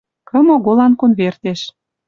[0.29, 1.59] Кым оголан конвертеш.